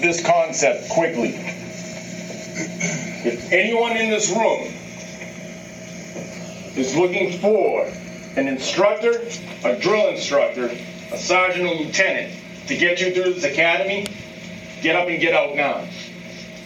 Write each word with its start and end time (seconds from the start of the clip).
this 0.00 0.24
concept 0.24 0.88
quickly. 0.88 1.34
If 3.26 3.52
anyone 3.52 3.96
in 3.96 4.10
this 4.10 4.30
room 4.30 4.72
is 6.76 6.96
looking 6.96 7.38
for 7.38 7.84
an 8.36 8.48
instructor, 8.48 9.22
a 9.64 9.78
drill 9.78 10.08
instructor, 10.08 10.66
a 11.12 11.18
sergeant 11.18 11.66
or 11.66 11.74
lieutenant 11.74 12.34
to 12.66 12.76
get 12.76 13.00
you 13.00 13.12
through 13.14 13.34
this 13.34 13.44
academy, 13.44 14.06
get 14.80 14.96
up 14.96 15.08
and 15.08 15.20
get 15.20 15.34
out 15.34 15.54
now. 15.54 15.86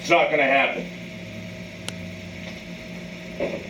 It's 0.01 0.11
not 0.11 0.27
going 0.27 0.39
to 0.39 0.45
happen. 0.45 0.87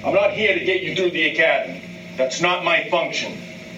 I'm 0.05 0.15
not 0.15 0.33
here 0.33 0.59
to 0.59 0.65
get 0.65 0.83
you 0.83 0.95
through 0.95 1.11
the 1.11 1.31
academy. 1.31 1.83
That's 2.17 2.41
not 2.41 2.65
my 2.65 2.89
function. 2.91 3.33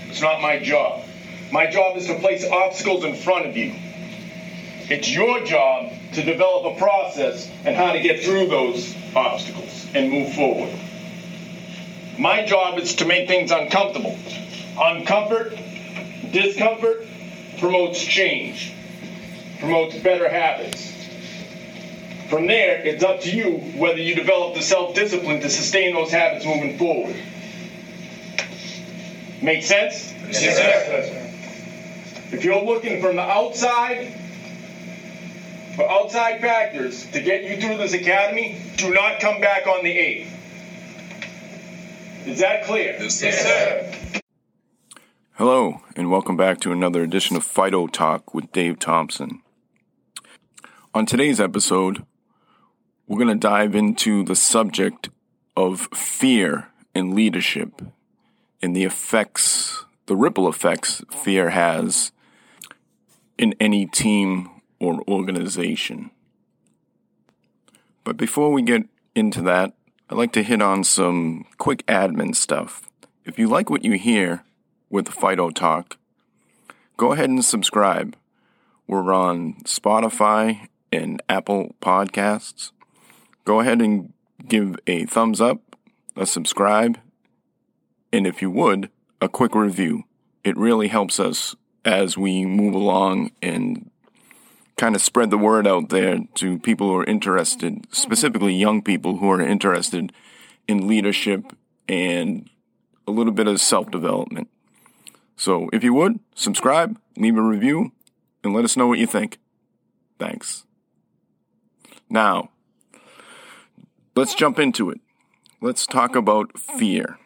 It's 0.09 0.21
not 0.21 0.41
my 0.41 0.59
job. 0.59 1.05
My 1.53 1.71
job 1.71 1.97
is 1.97 2.07
to 2.07 2.15
place 2.15 2.49
obstacles 2.49 3.05
in 3.05 3.15
front 3.15 3.47
of 3.47 3.57
you. 3.57 3.75
It's 4.91 5.09
your 5.09 5.45
job 5.45 5.93
to 6.15 6.23
develop 6.25 6.75
a 6.75 6.79
process 6.79 7.49
and 7.65 7.77
how 7.77 7.93
to 7.93 8.01
get 8.01 8.25
through 8.25 8.49
those 8.49 8.93
obstacles 9.15 9.87
and 9.95 10.11
move 10.11 10.35
forward. 10.35 10.77
My 12.19 12.45
job 12.45 12.77
is 12.77 12.97
to 12.97 13.05
make 13.05 13.29
things 13.29 13.53
uncomfortable. 13.53 14.19
Uncomfort, 14.77 16.33
discomfort 16.33 17.07
promotes 17.61 18.03
change, 18.03 18.75
promotes 19.61 19.97
better 19.97 20.29
habits. 20.29 20.93
From 22.29 22.49
there, 22.49 22.85
it's 22.85 23.05
up 23.05 23.21
to 23.21 23.31
you 23.31 23.59
whether 23.79 23.99
you 23.99 24.17
develop 24.17 24.55
the 24.55 24.63
self 24.63 24.97
discipline 24.97 25.41
to 25.43 25.51
sustain 25.51 25.95
those 25.95 26.11
habits 26.11 26.45
moving 26.45 26.79
forward. 26.79 27.15
Make 29.41 29.63
sense? 29.63 30.13
Yes, 30.31 30.57
sir. 30.57 32.37
If 32.37 32.45
you're 32.45 32.65
looking 32.65 33.01
from 33.01 33.17
the 33.17 33.23
outside 33.23 34.15
for 35.81 35.91
outside 35.91 36.43
factors 36.43 37.07
to 37.07 37.23
get 37.23 37.43
you 37.43 37.59
through 37.59 37.79
this 37.79 37.95
academy, 37.95 38.61
do 38.77 38.93
not 38.93 39.19
come 39.19 39.41
back 39.41 39.67
on 39.67 39.83
the 39.83 39.97
8th. 39.97 40.27
Is 42.27 42.41
that 42.41 42.65
clear? 42.67 42.99
Yes, 43.01 43.19
sir. 43.19 44.21
Hello, 45.37 45.81
and 45.97 46.11
welcome 46.11 46.37
back 46.37 46.61
to 46.61 46.71
another 46.71 47.03
edition 47.03 47.35
of 47.35 47.45
Fido 47.45 47.87
Talk 47.87 48.35
with 48.35 48.53
Dave 48.53 48.79
Thompson. 48.79 49.41
On 50.93 51.07
today's 51.07 51.41
episode, 51.41 52.05
we're 53.07 53.17
going 53.17 53.29
to 53.29 53.49
dive 53.49 53.75
into 53.75 54.23
the 54.23 54.37
subject 54.37 55.09
of 55.57 55.89
fear 55.95 56.69
in 56.95 57.15
leadership 57.15 57.81
and 58.61 58.77
the 58.77 58.85
effects, 58.85 59.87
the 60.05 60.17
ripple 60.17 60.47
effects 60.47 61.03
fear 61.11 61.49
has 61.49 62.13
in 63.39 63.55
any 63.59 63.87
team 63.87 64.51
or 64.81 65.03
organization. 65.07 66.11
But 68.03 68.17
before 68.17 68.51
we 68.51 68.63
get 68.63 68.89
into 69.15 69.43
that, 69.43 69.75
I'd 70.09 70.19
like 70.19 70.33
to 70.33 70.43
hit 70.43 70.61
on 70.61 70.83
some 70.83 71.45
quick 71.59 71.87
admin 71.87 72.35
stuff. 72.35 72.91
If 73.25 73.39
you 73.39 73.47
like 73.47 73.71
what 73.71 73.85
you 73.85 73.93
hear 73.93 74.43
with 74.89 75.09
Fido 75.09 75.51
Talk, 75.51 75.99
go 76.97 77.13
ahead 77.13 77.31
and 77.31 77.45
subscribe. 77.45 78.17
We're 78.89 79.13
on 79.13 79.55
Spotify 79.65 80.67
and 80.91 81.23
Apple 81.29 81.77
Podcasts. 81.81 82.73
Go 83.45 83.61
ahead 83.61 83.81
and 83.81 84.13
give 84.49 84.77
a 84.87 85.05
thumbs 85.05 85.41
up, 85.41 85.61
a 86.17 86.27
subscribe, 86.27 86.99
and 88.13 88.27
if 88.27 88.43
you 88.43 88.51
would, 88.51 88.91
a 89.21 89.29
quick 89.29 89.55
review. 89.55 90.05
It 90.43 90.57
really 90.57 90.89
helps 90.89 91.21
us 91.21 91.55
as 91.85 92.19
we 92.19 92.45
move 92.45 92.75
along 92.75 93.31
and 93.41 93.91
kind 94.81 94.97
of 94.97 95.03
spread 95.03 95.29
the 95.29 95.37
word 95.37 95.67
out 95.67 95.91
there 95.91 96.21
to 96.35 96.59
people 96.59 96.89
who 96.89 96.97
are 96.97 97.05
interested, 97.05 97.75
mm-hmm. 97.75 97.93
specifically 97.93 98.55
young 98.55 98.81
people 98.81 99.19
who 99.19 99.31
are 99.31 99.41
interested 99.41 100.11
in 100.67 100.89
leadership 100.89 101.53
and 101.87 102.49
a 103.07 103.11
little 103.11 103.33
bit 103.33 103.47
of 103.47 103.61
self 103.61 103.91
development. 103.91 104.49
So 105.37 105.69
if 105.73 105.85
you 105.85 105.93
would, 105.95 106.19
subscribe, 106.35 106.99
leave 107.17 107.37
a 107.37 107.43
review, 107.43 107.93
and 108.43 108.55
let 108.55 108.65
us 108.65 108.77
know 108.77 108.87
what 108.87 108.99
you 108.99 109.07
think. 109.07 109.39
Thanks. 110.19 110.65
Now, 112.09 112.51
let's 114.17 114.35
jump 114.35 114.59
into 114.59 114.91
it. 114.91 115.01
Let's 115.61 115.87
talk 115.87 116.17
about 116.17 116.59
fear. 116.59 117.19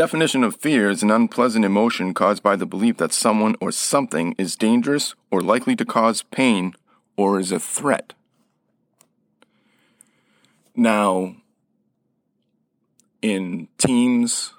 Definition 0.00 0.44
of 0.44 0.56
fear 0.56 0.88
is 0.88 1.02
an 1.02 1.10
unpleasant 1.10 1.62
emotion 1.62 2.14
caused 2.14 2.42
by 2.42 2.56
the 2.56 2.64
belief 2.64 2.96
that 2.96 3.12
someone 3.12 3.54
or 3.60 3.70
something 3.70 4.34
is 4.38 4.56
dangerous 4.56 5.14
or 5.30 5.42
likely 5.42 5.76
to 5.76 5.84
cause 5.84 6.22
pain 6.22 6.72
or 7.18 7.38
is 7.38 7.52
a 7.52 7.60
threat. 7.60 8.14
Now, 10.74 11.36
in 13.20 13.68
teams, 13.76 14.54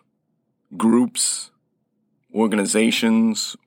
groups, 0.78 1.50
organizations, 2.36 3.58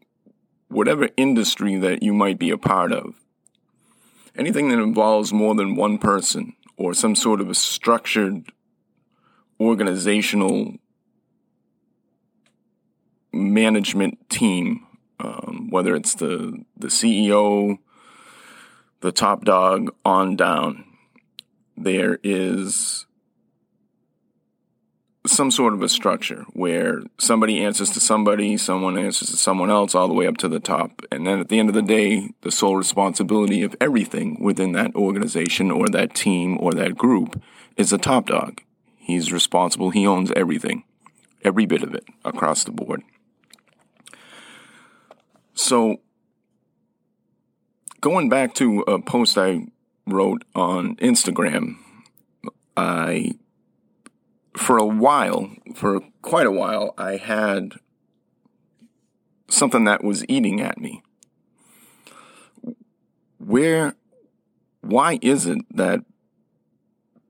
whatever 0.68 1.08
industry 1.16 1.76
that 1.78 2.04
you 2.04 2.14
might 2.14 2.38
be 2.38 2.50
a 2.50 2.56
part 2.56 2.92
of, 2.92 3.16
anything 4.36 4.68
that 4.68 4.78
involves 4.78 5.32
more 5.32 5.56
than 5.56 5.74
one 5.74 5.98
person 5.98 6.52
or 6.76 6.94
some 6.94 7.16
sort 7.16 7.41
of 7.41 7.50
a 7.50 7.54
structured 7.54 8.52
organizational 9.58 10.78
management 13.34 14.31
team, 14.31 14.87
um, 15.21 15.69
whether 15.71 15.95
it's 15.95 16.15
the 16.15 16.65
the 16.77 16.89
CEO, 16.89 17.78
the 19.00 19.12
top 19.12 19.45
dog 19.45 19.95
on 20.05 20.37
down, 20.37 20.84
there 21.77 22.19
is 22.22 23.06
some 25.27 25.50
sort 25.50 25.72
of 25.72 25.83
a 25.83 25.89
structure 25.89 26.45
where 26.53 27.03
somebody 27.19 27.65
answers 27.65 27.91
to 27.91 28.00
somebody, 28.00 28.56
someone 28.56 28.99
answers 28.99 29.31
to 29.31 29.37
someone 29.37 29.71
else, 29.71 29.95
all 29.95 30.06
the 30.06 30.15
way 30.15 30.27
up 30.27 30.37
to 30.37 30.49
the 30.49 30.61
top. 30.61 31.03
And 31.11 31.27
then 31.27 31.41
at 31.41 31.49
the 31.49 31.59
end 31.59 31.71
of 31.71 31.75
the 31.75 31.83
day, 31.83 32.31
the 32.43 32.53
sole 32.53 32.77
responsibility 32.77 33.62
of 33.62 33.75
everything 33.81 34.43
within 34.43 34.72
that 34.72 34.95
organization 34.95 35.71
or 35.71 35.89
that 35.89 36.15
team 36.15 36.59
or 36.61 36.72
that 36.72 36.97
group 36.97 37.43
is 37.77 37.91
the 37.91 37.99
top 37.99 38.27
dog. 38.27 38.61
He's 38.99 39.33
responsible, 39.33 39.91
he 39.91 40.06
owns 40.06 40.31
everything, 40.37 40.84
every 41.43 41.66
bit 41.66 41.83
of 41.83 41.95
it 41.95 42.05
across 42.25 42.65
the 42.65 42.72
board. 42.72 43.03
So, 45.64 46.02
going 48.02 48.28
back 48.28 48.52
to 48.56 48.80
a 48.80 49.00
post 49.00 49.38
I 49.38 49.69
wrote 50.06 50.44
on 50.54 50.97
Instagram, 50.97 51.76
I, 52.76 53.38
for 54.58 54.76
a 54.76 54.84
while, 54.84 55.50
for 55.74 56.00
quite 56.20 56.47
a 56.47 56.50
while, 56.50 56.92
I 56.98 57.16
had 57.16 57.76
something 59.48 59.84
that 59.84 60.04
was 60.04 60.22
eating 60.28 60.60
at 60.60 60.76
me. 60.76 61.03
Where, 63.38 63.97
why 64.82 65.19
is 65.22 65.47
it 65.47 65.60
that 65.74 66.00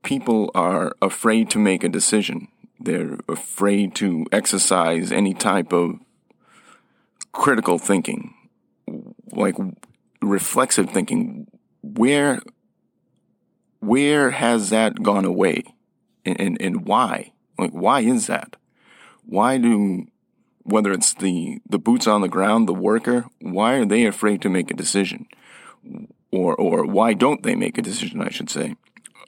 people 0.03 0.51
are 0.53 0.91
afraid 1.01 1.49
to 1.51 1.57
make 1.57 1.85
a 1.85 1.89
decision? 1.89 2.49
They're 2.81 3.17
afraid 3.29 3.95
to 3.95 4.25
exercise 4.33 5.13
any 5.13 5.33
type 5.33 5.71
of 5.71 6.01
critical 7.35 7.77
thinking, 7.77 8.33
like 9.31 9.55
reflexive 10.21 10.89
thinking, 10.89 11.47
where 11.81 12.41
where 13.79 14.31
has 14.31 14.69
that 14.71 15.03
gone 15.03 15.25
away, 15.25 15.63
and, 16.25 16.39
and 16.39 16.57
and 16.59 16.85
why? 16.85 17.33
Like, 17.59 17.71
why 17.71 18.01
is 18.01 18.27
that? 18.27 18.55
Why 19.25 19.57
do 19.57 20.07
whether 20.63 20.91
it's 20.91 21.13
the 21.13 21.59
the 21.69 21.79
boots 21.79 22.07
on 22.07 22.21
the 22.21 22.27
ground, 22.27 22.67
the 22.67 22.73
worker, 22.73 23.25
why 23.39 23.75
are 23.75 23.85
they 23.85 24.05
afraid 24.05 24.41
to 24.41 24.49
make 24.49 24.71
a 24.71 24.75
decision, 24.75 25.27
or 26.31 26.55
or 26.55 26.85
why 26.85 27.13
don't 27.13 27.43
they 27.43 27.55
make 27.55 27.77
a 27.77 27.83
decision? 27.83 28.21
I 28.21 28.29
should 28.29 28.49
say. 28.49 28.75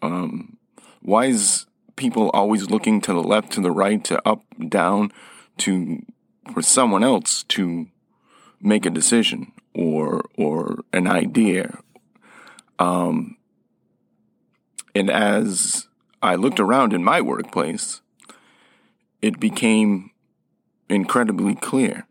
Um, 0.01 0.57
why 1.01 1.25
is 1.25 1.65
people 1.95 2.29
always 2.33 2.69
looking 2.69 3.01
to 3.01 3.13
the 3.13 3.23
left, 3.23 3.51
to 3.53 3.61
the 3.61 3.71
right, 3.71 4.03
to 4.05 4.27
up, 4.27 4.43
down, 4.69 5.11
to 5.57 6.03
for 6.53 6.61
someone 6.61 7.03
else 7.03 7.43
to 7.43 7.87
make 8.62 8.86
a 8.86 8.89
decision 8.89 9.51
or 9.74 10.25
or 10.38 10.83
an 10.94 11.07
idea. 11.07 11.80
Um, 12.80 13.38
and 14.94 15.09
as 15.09 15.88
I 16.21 16.36
looked 16.36 16.59
around 16.59 16.94
in 16.94 17.04
my 17.04 17.21
workplace, 17.21 18.01
it 19.21 19.39
became 19.39 20.12
incredibly 20.89 21.56
clear. 21.56 22.07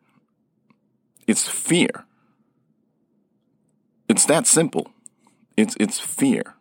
It's 1.26 1.48
fear. 1.48 2.06
It's 4.08 4.24
that 4.26 4.46
simple. 4.46 4.92
It's 5.56 5.76
it's 5.80 5.98
fear. 5.98 6.54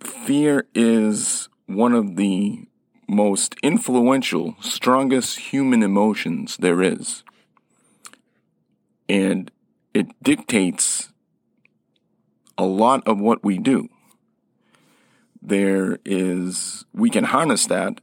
Fear 0.00 0.66
is 0.74 1.48
one 1.66 1.92
of 1.92 2.16
the 2.16 2.66
most 3.10 3.56
influential, 3.60 4.54
strongest 4.60 5.38
human 5.50 5.82
emotions 5.82 6.56
there 6.58 6.80
is. 6.80 7.24
And 9.08 9.50
it 9.92 10.06
dictates 10.22 11.12
a 12.56 12.64
lot 12.64 13.06
of 13.08 13.18
what 13.18 13.42
we 13.42 13.58
do. 13.58 13.88
There 15.42 15.98
is, 16.04 16.84
we 16.94 17.10
can 17.10 17.24
harness 17.24 17.66
that 17.66 18.00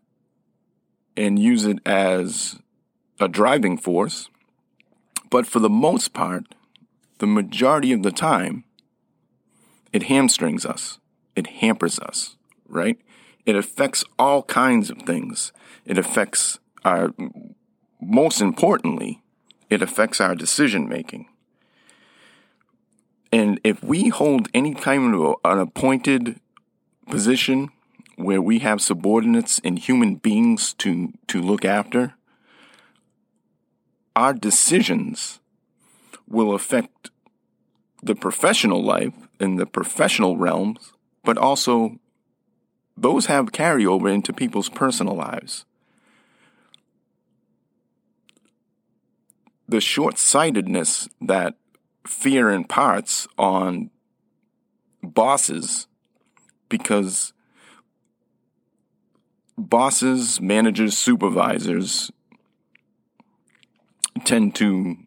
and 1.16 1.40
use 1.40 1.64
it 1.64 1.80
as 1.86 2.60
a 3.20 3.30
driving 3.30 3.78
force. 3.78 4.30
But 5.30 5.48
for 5.48 5.60
the 5.60 5.70
most 5.70 6.14
part, 6.14 6.54
the 7.20 7.28
majority 7.28 7.94
of 7.94 8.04
the 8.04 8.12
time, 8.12 8.66
it 9.94 10.04
hamstrings 10.04 10.66
us, 10.66 11.00
it 11.34 11.48
hampers 11.48 11.98
us, 11.98 12.36
right? 12.68 13.00
It 13.48 13.56
affects 13.56 14.04
all 14.20 14.44
kinds 14.44 14.90
of 14.90 15.04
things. 15.04 15.54
It 15.86 15.98
affects 15.98 16.60
our, 16.84 17.14
most 18.02 18.42
importantly, 18.42 19.22
it 19.70 19.82
affects 19.82 20.20
our 20.20 20.36
decision 20.36 20.90
making. 20.90 21.30
And 23.32 23.62
if 23.64 23.82
we 23.82 24.10
hold 24.10 24.50
any 24.54 24.74
kind 24.74 25.16
of 25.16 25.36
an 25.46 25.60
appointed 25.60 26.42
position 27.10 27.70
where 28.18 28.42
we 28.42 28.60
have 28.60 28.82
subordinates 28.82 29.62
and 29.64 29.80
human 29.80 30.16
beings 30.16 30.74
to, 30.80 31.14
to 31.28 31.42
look 31.42 31.64
after, 31.64 32.16
our 34.14 34.34
decisions 34.34 35.40
will 36.28 36.54
affect 36.54 37.12
the 38.04 38.16
professional 38.16 38.84
life 38.84 39.14
in 39.40 39.56
the 39.56 39.66
professional 39.66 40.36
realms, 40.36 40.92
but 41.24 41.38
also 41.38 41.98
those 42.98 43.28
have 43.28 43.52
carryover 43.52 44.12
into 44.12 44.34
people's 44.34 44.70
personal 44.70 45.16
lives. 45.16 45.66
The 49.70 49.80
short 49.80 50.18
sightedness 50.18 51.08
that 51.22 51.56
fear 52.06 52.50
imparts 52.50 53.28
on 53.38 53.92
bosses 55.04 55.88
because 56.70 57.34
bosses, 59.58 60.42
managers, 60.42 60.98
supervisors 60.98 62.12
tend 64.24 64.56
to 64.56 64.98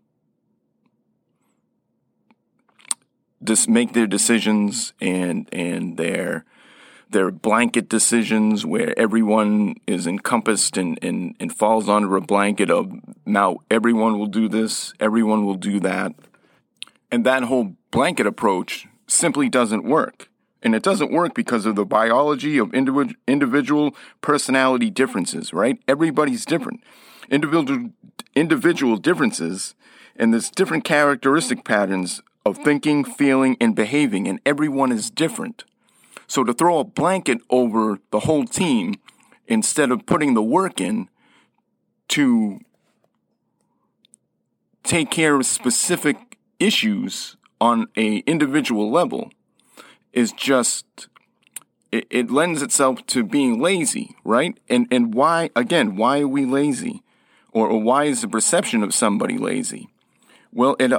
just 3.43 3.69
make 3.69 3.95
their 3.95 4.07
decisions 4.07 4.93
and 5.01 5.49
and 5.53 5.97
their 5.97 6.45
their 7.11 7.31
blanket 7.31 7.89
decisions 7.89 8.65
where 8.65 8.99
everyone 8.99 9.75
is 9.87 10.07
encompassed 10.07 10.77
and, 10.77 10.99
and, 11.03 11.35
and 11.41 11.55
falls 11.55 11.89
under 11.89 12.17
a 12.17 12.21
blanket 12.21 12.71
of 12.71 12.93
now 13.27 13.59
everyone 13.71 14.19
will 14.19 14.27
do 14.27 14.49
this, 14.49 14.93
everyone 15.01 15.45
will 15.45 15.55
do 15.55 15.81
that. 15.81 16.13
And 17.11 17.27
that 17.27 17.45
whole 17.45 17.75
blanket 17.91 18.27
approach 18.27 18.87
simply 19.07 19.49
doesn't 19.49 19.85
work. 19.85 20.29
And 20.63 20.75
it 20.75 20.83
doesn't 20.83 21.11
work 21.11 21.35
because 21.35 21.67
of 21.67 21.75
the 21.75 21.87
biology 21.87 22.59
of 22.59 22.75
individual, 22.75 23.15
individual 23.27 23.97
personality 24.21 24.91
differences, 24.91 25.53
right? 25.53 25.81
Everybody's 25.89 26.45
different. 26.45 26.83
Individual, 27.31 27.91
individual 28.35 28.97
differences 28.97 29.75
and 30.21 30.35
there's 30.35 30.51
different 30.51 30.85
characteristic 30.85 31.65
patterns 31.65 32.21
of 32.45 32.59
thinking, 32.59 33.05
feeling, 33.05 33.57
and 33.59 33.75
behaving, 33.75 34.29
and 34.29 34.39
everyone 34.45 34.93
is 34.93 35.11
different. 35.11 35.65
So 36.31 36.45
to 36.45 36.53
throw 36.53 36.79
a 36.79 36.85
blanket 36.85 37.39
over 37.51 37.99
the 38.13 38.21
whole 38.21 38.45
team 38.45 38.95
instead 39.49 39.91
of 39.91 40.07
putting 40.07 40.35
the 40.35 40.43
work 40.43 40.81
in 40.81 41.09
to 42.11 42.61
take 44.85 45.11
care 45.11 45.35
of 45.35 45.45
specific 45.45 46.39
issues 46.61 47.37
on 47.61 47.89
a 47.97 48.19
individual 48.29 48.93
level 48.93 49.33
is 50.13 50.31
just 50.31 51.09
it, 51.91 52.07
it, 52.11 52.31
lends 52.31 52.63
itself 52.63 53.05
to 53.07 53.25
being 53.25 53.61
lazy, 53.61 54.15
right? 54.23 54.57
And 54.69 54.87
and 54.93 55.13
why 55.13 55.51
again, 55.57 55.97
why 55.97 56.21
are 56.21 56.29
we 56.29 56.47
lazy? 56.47 57.03
Or, 57.51 57.67
or 57.67 57.83
why 57.83 58.05
is 58.05 58.21
the 58.21 58.29
perception 58.29 58.85
of 58.85 58.95
somebody 58.95 59.37
lazy? 59.37 59.89
Well, 60.53 60.77
it 60.79 60.93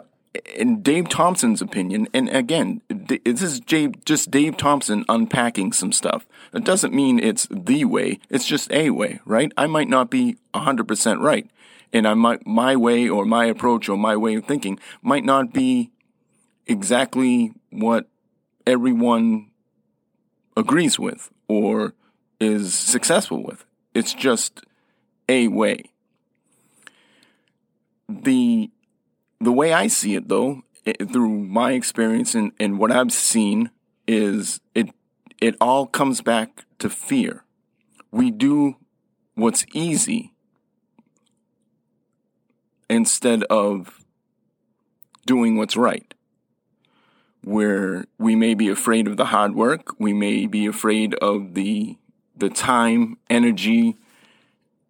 in 0.56 0.82
Dave 0.82 1.10
Thompson's 1.10 1.62
opinion, 1.62 2.08
and 2.14 2.30
again, 2.30 2.82
this 2.88 3.42
is 3.42 3.60
just 3.60 4.32
Dave 4.32 4.58
Thompson 4.58 5.06
unpacking 5.10 5.74
some 5.74 5.92
stuff. 5.92 6.26
It 6.54 6.64
doesn't 6.64 6.94
mean 6.94 7.20
it's 7.20 7.48
the 7.52 7.86
way, 7.86 8.20
it's 8.30 8.48
just 8.48 8.72
a 8.72 8.92
way, 8.92 9.20
right? 9.26 9.52
I 9.58 9.68
might 9.68 9.90
not 9.90 10.10
be 10.10 10.38
100% 10.54 11.20
right. 11.20 11.50
And 11.94 12.08
I 12.08 12.14
might, 12.14 12.48
my 12.48 12.78
way 12.78 13.10
or 13.10 13.26
my 13.26 13.46
approach 13.46 13.90
or 13.90 13.98
my 13.98 14.16
way 14.16 14.36
of 14.36 14.46
thinking 14.46 14.80
might 15.02 15.26
not 15.26 15.52
be 15.52 15.92
exactly 16.66 17.52
what 17.70 18.08
everyone 18.66 19.52
agrees 20.56 20.98
with 20.98 21.30
or 21.50 21.94
is 22.40 22.74
successful 22.74 23.44
with. 23.44 23.66
It's 23.94 24.14
just 24.14 24.62
a 25.28 25.50
way. 25.50 25.92
The 28.08 28.70
the 29.42 29.52
way 29.52 29.74
I 29.74 29.88
see 29.88 30.16
it, 30.16 30.30
though, 30.30 30.62
it, 30.86 31.12
through 31.12 31.30
my 31.30 31.74
experience 31.74 32.36
and, 32.36 32.52
and 32.60 32.78
what 32.78 32.92
I've 32.92 33.12
seen, 33.12 33.72
is 34.08 34.62
it 34.76 34.90
it 35.42 35.56
all 35.60 35.88
comes 35.88 36.22
back 36.22 36.66
to 36.80 36.90
fear. 36.90 37.44
We 38.12 38.30
do 38.30 38.76
what's 39.34 39.66
easy 39.74 40.34
instead 42.90 43.44
of 43.46 44.06
doing 45.26 45.58
what's 45.58 45.76
right. 45.76 46.14
Where 47.44 48.06
we 48.20 48.36
may 48.36 48.54
be 48.54 48.70
afraid 48.70 49.08
of 49.08 49.18
the 49.18 49.26
hard 49.26 49.56
work, 49.56 50.00
we 50.00 50.14
may 50.14 50.46
be 50.46 50.68
afraid 50.68 51.16
of 51.16 51.56
the 51.56 51.98
the 52.36 52.50
time, 52.50 53.18
energy, 53.30 53.98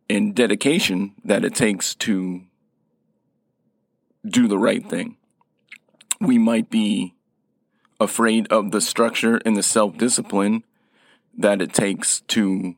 and 0.09 0.36
dedication 0.36 1.13
that 1.24 1.44
it 1.45 1.56
takes 1.56 1.95
to 1.95 2.42
do 4.26 4.48
the 4.48 4.58
right 4.58 4.88
thing. 4.88 5.18
We 6.20 6.38
might 6.38 6.70
be 6.70 7.16
afraid 8.00 8.48
of 8.52 8.72
the 8.72 8.82
structure 8.82 9.40
and 9.46 9.56
the 9.56 9.64
self 9.64 9.98
discipline 9.98 10.64
that 11.38 11.62
it 11.62 11.74
takes 11.74 12.22
to 12.22 12.76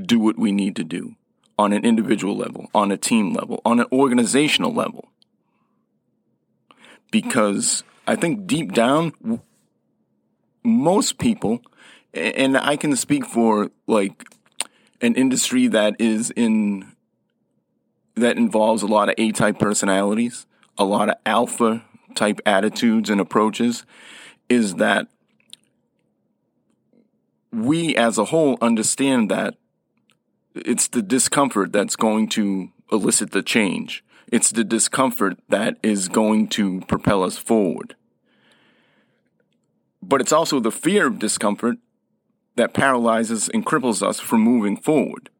do 0.00 0.18
what 0.18 0.38
we 0.38 0.52
need 0.52 0.76
to 0.76 0.84
do 0.84 1.14
on 1.58 1.72
an 1.72 1.84
individual 1.84 2.36
level, 2.36 2.68
on 2.74 2.90
a 2.90 2.96
team 2.96 3.32
level, 3.32 3.60
on 3.64 3.80
an 3.80 3.86
organizational 3.92 4.72
level. 4.72 5.08
Because 7.10 7.84
I 8.06 8.16
think 8.16 8.46
deep 8.46 8.72
down, 8.72 9.40
most 10.64 11.18
people, 11.18 11.62
and 12.12 12.58
I 12.58 12.76
can 12.76 12.96
speak 12.96 13.24
for 13.24 13.70
like 13.86 14.24
an 15.00 15.14
industry 15.14 15.68
that 15.68 15.94
is 16.00 16.30
in 16.32 16.93
that 18.16 18.36
involves 18.36 18.82
a 18.82 18.86
lot 18.86 19.08
of 19.08 19.14
A 19.18 19.32
type 19.32 19.58
personalities, 19.58 20.46
a 20.78 20.84
lot 20.84 21.08
of 21.08 21.16
alpha 21.26 21.84
type 22.14 22.40
attitudes 22.46 23.10
and 23.10 23.20
approaches, 23.20 23.84
is 24.48 24.76
that 24.76 25.08
we 27.52 27.94
as 27.96 28.18
a 28.18 28.26
whole 28.26 28.58
understand 28.60 29.30
that 29.30 29.56
it's 30.54 30.88
the 30.88 31.02
discomfort 31.02 31.72
that's 31.72 31.96
going 31.96 32.28
to 32.30 32.70
elicit 32.92 33.32
the 33.32 33.42
change. 33.42 34.04
It's 34.30 34.50
the 34.50 34.64
discomfort 34.64 35.38
that 35.48 35.78
is 35.82 36.08
going 36.08 36.48
to 36.48 36.80
propel 36.82 37.22
us 37.22 37.36
forward. 37.36 37.94
But 40.02 40.20
it's 40.20 40.32
also 40.32 40.60
the 40.60 40.70
fear 40.70 41.06
of 41.06 41.18
discomfort 41.18 41.76
that 42.56 42.74
paralyzes 42.74 43.48
and 43.48 43.64
cripples 43.64 44.02
us 44.06 44.20
from 44.20 44.40
moving 44.40 44.76
forward. 44.76 45.30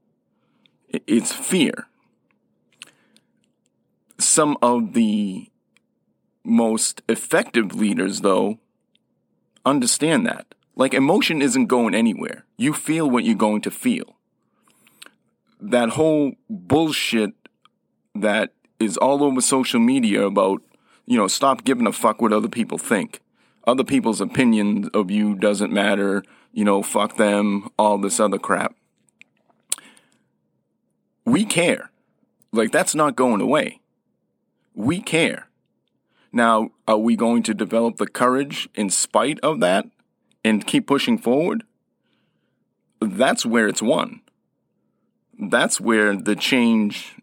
It's 1.06 1.32
fear 1.32 1.88
some 4.18 4.56
of 4.62 4.92
the 4.94 5.50
most 6.44 7.02
effective 7.08 7.74
leaders, 7.74 8.20
though, 8.20 8.58
understand 9.64 10.26
that. 10.26 10.54
Like, 10.76 10.94
emotion 10.94 11.40
isn't 11.40 11.66
going 11.66 11.94
anywhere. 11.94 12.44
You 12.56 12.72
feel 12.72 13.08
what 13.08 13.24
you're 13.24 13.34
going 13.34 13.62
to 13.62 13.70
feel. 13.70 14.16
That 15.60 15.90
whole 15.90 16.32
bullshit 16.50 17.32
that 18.14 18.52
is 18.78 18.96
all 18.96 19.22
over 19.22 19.40
social 19.40 19.80
media 19.80 20.24
about, 20.24 20.62
you 21.06 21.16
know, 21.16 21.28
stop 21.28 21.64
giving 21.64 21.86
a 21.86 21.92
fuck 21.92 22.20
what 22.20 22.32
other 22.32 22.48
people 22.48 22.78
think. 22.78 23.20
Other 23.66 23.84
people's 23.84 24.20
opinion 24.20 24.90
of 24.92 25.10
you 25.10 25.34
doesn't 25.34 25.72
matter, 25.72 26.22
you 26.52 26.64
know, 26.64 26.82
fuck 26.82 27.16
them, 27.16 27.70
all 27.78 27.98
this 27.98 28.20
other 28.20 28.38
crap. 28.38 28.74
We 31.24 31.46
care. 31.46 31.90
Like, 32.52 32.72
that's 32.72 32.94
not 32.94 33.16
going 33.16 33.40
away 33.40 33.80
we 34.74 35.00
care. 35.00 35.48
Now, 36.32 36.70
are 36.88 36.98
we 36.98 37.16
going 37.16 37.42
to 37.44 37.54
develop 37.54 37.96
the 37.96 38.08
courage 38.08 38.68
in 38.74 38.90
spite 38.90 39.38
of 39.40 39.60
that 39.60 39.86
and 40.44 40.66
keep 40.66 40.86
pushing 40.86 41.16
forward? 41.16 41.62
That's 43.00 43.46
where 43.46 43.68
it's 43.68 43.82
won. 43.82 44.20
That's 45.38 45.80
where 45.80 46.16
the 46.16 46.36
change 46.36 47.16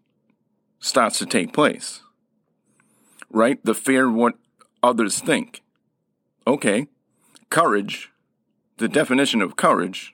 starts 0.78 1.18
to 1.18 1.26
take 1.26 1.52
place. 1.52 2.00
Right? 3.30 3.62
The 3.64 3.74
fear 3.74 4.08
of 4.08 4.14
what 4.14 4.34
others 4.82 5.20
think. 5.20 5.62
Okay, 6.46 6.88
courage, 7.50 8.10
the 8.78 8.88
definition 8.88 9.42
of 9.42 9.56
courage 9.56 10.12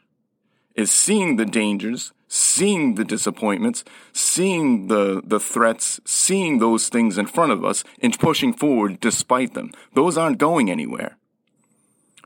is 0.78 0.92
seeing 0.92 1.37
the 1.37 1.44
dangers, 1.44 2.12
seeing 2.28 2.94
the 2.94 3.04
disappointments, 3.04 3.82
seeing 4.12 4.87
the, 4.87 5.20
the 5.25 5.40
threats, 5.40 6.00
seeing 6.04 6.58
those 6.58 6.88
things 6.88 7.18
in 7.18 7.26
front 7.26 7.50
of 7.50 7.64
us, 7.64 7.82
and 8.00 8.16
pushing 8.20 8.52
forward 8.52 9.00
despite 9.00 9.54
them. 9.54 9.73
Those 9.94 10.16
aren't 10.16 10.38
going 10.38 10.70
anywhere. 10.70 11.16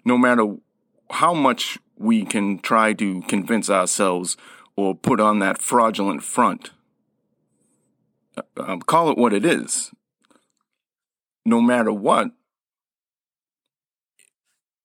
No 0.04 0.18
matter 0.18 0.56
how 1.10 1.32
much 1.32 1.78
we 1.96 2.26
can 2.26 2.58
try 2.58 2.92
to 2.92 3.22
convince 3.22 3.70
ourselves 3.70 4.36
or 4.76 4.94
put 4.94 5.18
on 5.18 5.38
that 5.38 5.62
fraudulent 5.62 6.22
front. 6.22 6.72
Um, 8.58 8.82
call 8.82 9.10
it 9.10 9.16
what 9.16 9.32
it 9.32 9.46
is. 9.46 9.92
No 11.46 11.62
matter 11.62 11.92
what, 11.92 12.32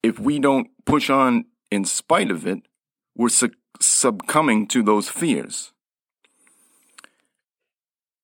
if 0.02 0.20
we 0.20 0.40
don't 0.40 0.70
push 0.86 1.10
on 1.10 1.46
in 1.70 1.84
spite 1.84 2.32
of 2.32 2.48
it, 2.48 2.62
we're 3.18 3.30
su- 3.30 3.52
succumbing 3.82 4.68
to 4.68 4.84
those 4.84 5.10
fears. 5.10 5.74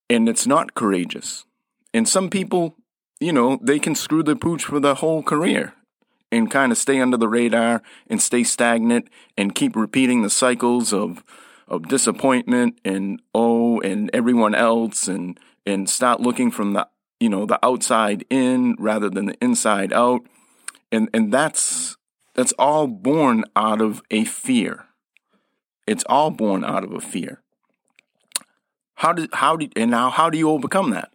And 0.09 0.29
it's 0.29 0.47
not 0.47 0.75
courageous. 0.75 1.45
And 1.93 2.07
some 2.07 2.29
people, 2.29 2.75
you 3.19 3.33
know, 3.33 3.59
they 3.61 3.79
can 3.79 3.95
screw 3.95 4.23
the 4.23 4.35
pooch 4.35 4.63
for 4.63 4.79
their 4.79 4.93
whole 4.93 5.23
career 5.23 5.73
and 6.31 6.49
kind 6.49 6.71
of 6.71 6.77
stay 6.77 6.99
under 6.99 7.17
the 7.17 7.27
radar 7.27 7.81
and 8.07 8.21
stay 8.21 8.43
stagnant 8.43 9.07
and 9.37 9.55
keep 9.55 9.75
repeating 9.75 10.21
the 10.21 10.29
cycles 10.29 10.93
of 10.93 11.23
of 11.67 11.87
disappointment 11.87 12.77
and 12.83 13.21
oh 13.33 13.79
and 13.81 14.09
everyone 14.13 14.53
else 14.53 15.07
and 15.07 15.39
and 15.65 15.89
start 15.89 16.19
looking 16.19 16.51
from 16.51 16.73
the 16.73 16.87
you 17.19 17.29
know 17.29 17.45
the 17.45 17.63
outside 17.63 18.25
in 18.29 18.75
rather 18.77 19.09
than 19.09 19.27
the 19.27 19.37
inside 19.41 19.93
out 19.93 20.21
and 20.91 21.09
and 21.13 21.31
that's 21.31 21.95
that's 22.35 22.53
all 22.53 22.87
born 22.87 23.45
out 23.55 23.81
of 23.81 24.01
a 24.09 24.25
fear. 24.25 24.85
It's 25.85 26.03
all 26.07 26.31
born 26.31 26.63
out 26.63 26.83
of 26.83 26.93
a 26.93 27.01
fear. 27.01 27.41
How 28.95 29.13
do 29.13 29.27
how 29.33 29.57
do 29.57 29.67
and 29.75 29.91
now 29.91 30.09
how 30.09 30.29
do 30.29 30.37
you 30.37 30.49
overcome 30.49 30.91
that? 30.91 31.11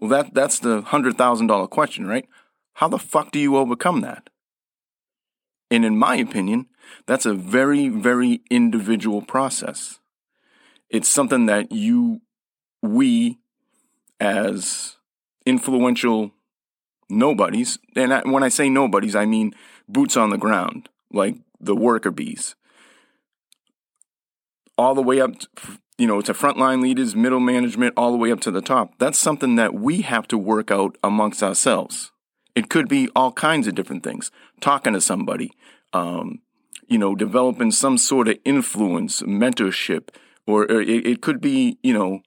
Well 0.00 0.10
that 0.10 0.34
that's 0.34 0.58
the 0.58 0.82
hundred 0.82 1.18
thousand 1.18 1.48
dollar 1.48 1.66
question 1.66 2.06
right? 2.06 2.28
How 2.74 2.88
the 2.88 2.98
fuck 2.98 3.30
do 3.30 3.38
you 3.38 3.56
overcome 3.56 4.00
that? 4.00 4.30
And 5.70 5.84
in 5.84 5.98
my 5.98 6.16
opinion 6.16 6.66
that's 7.06 7.26
a 7.26 7.34
very, 7.34 7.88
very 7.88 8.40
individual 8.50 9.22
process. 9.22 9.98
It's 10.88 11.08
something 11.08 11.46
that 11.46 11.72
you, 11.72 12.20
we, 12.82 13.38
as 14.20 14.96
influential 15.44 16.32
nobodies, 17.08 17.78
and 17.96 18.32
when 18.32 18.42
I 18.42 18.48
say 18.48 18.68
nobodies, 18.68 19.16
I 19.16 19.26
mean 19.26 19.54
boots 19.88 20.16
on 20.16 20.30
the 20.30 20.38
ground, 20.38 20.88
like 21.12 21.36
the 21.60 21.76
worker 21.76 22.10
bees, 22.10 22.54
all 24.76 24.94
the 24.94 25.02
way 25.02 25.20
up, 25.20 25.38
to, 25.38 25.48
you 25.98 26.06
know, 26.06 26.20
to 26.20 26.34
frontline 26.34 26.82
leaders, 26.82 27.14
middle 27.14 27.40
management, 27.40 27.94
all 27.96 28.10
the 28.10 28.18
way 28.18 28.32
up 28.32 28.40
to 28.40 28.50
the 28.50 28.60
top. 28.60 28.98
That's 28.98 29.18
something 29.18 29.56
that 29.56 29.74
we 29.74 30.02
have 30.02 30.26
to 30.28 30.38
work 30.38 30.70
out 30.70 30.96
amongst 31.02 31.42
ourselves. 31.42 32.10
It 32.54 32.68
could 32.68 32.88
be 32.88 33.08
all 33.14 33.32
kinds 33.32 33.66
of 33.66 33.74
different 33.74 34.02
things. 34.02 34.30
Talking 34.60 34.92
to 34.92 35.00
somebody, 35.00 35.52
um, 35.92 36.40
you 36.88 36.98
know, 36.98 37.14
developing 37.14 37.70
some 37.70 37.98
sort 37.98 38.28
of 38.28 38.38
influence, 38.44 39.22
mentorship, 39.22 40.08
or, 40.46 40.62
or 40.64 40.80
it, 40.80 41.06
it, 41.06 41.22
could 41.22 41.40
be, 41.40 41.78
you 41.82 41.92
know, 41.92 42.20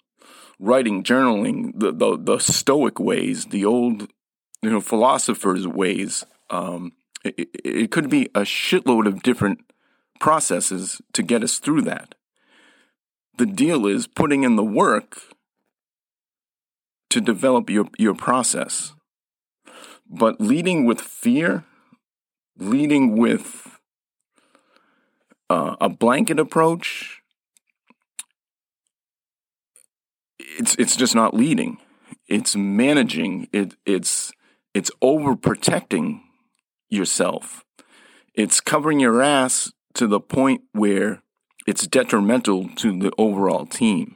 writing, 0.60 1.04
journaling, 1.04 1.72
the, 1.76 1.92
the, 1.92 2.18
the 2.18 2.40
Stoic 2.40 3.00
ways, 3.00 3.46
the 3.46 3.66
old, 3.66 4.10
you 4.62 4.70
know, 4.70 4.82
philosophers' 4.82 5.68
ways. 5.68 6.26
Um, 6.50 6.94
it, 7.38 7.50
it 7.64 7.92
could 7.92 8.10
be 8.10 8.26
a 8.36 8.42
shitload 8.42 9.08
of 9.08 9.24
different 9.24 9.60
processes 10.20 11.02
to 11.14 11.24
get 11.24 11.44
us 11.44 11.60
through 11.60 11.82
that. 11.84 12.16
The 13.38 13.46
deal 13.46 13.86
is 13.86 14.08
putting 14.08 14.44
in 14.44 14.56
the 14.56 14.64
work 14.64 15.20
to 17.10 17.22
develop 17.22 17.70
your, 17.70 17.86
your 17.98 18.16
process. 18.16 18.94
But 20.10 20.42
leading 20.42 20.86
with 20.86 21.02
fear, 21.02 21.66
leading 22.58 23.18
with 23.18 23.80
uh, 25.50 25.76
a 25.80 25.90
blanket 25.90 26.40
approach, 26.40 27.22
it's 30.40 30.76
it's 30.76 30.96
just 30.96 31.14
not 31.14 31.34
leading. 31.34 31.78
It's 32.28 32.56
managing. 32.56 33.48
It 33.52 33.76
it's 33.86 34.32
it's 34.74 34.92
overprotecting 35.02 36.22
yourself. 36.90 37.64
It's 38.34 38.62
covering 38.62 39.00
your 39.00 39.22
ass 39.22 39.72
to 39.96 40.08
the 40.08 40.20
point 40.20 40.62
where 40.74 41.22
it's 41.66 41.88
detrimental 41.88 42.70
to 42.76 42.98
the 42.98 43.12
overall 43.18 43.66
team. 43.66 44.16